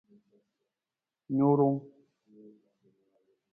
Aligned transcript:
Nurung. 1.37 1.79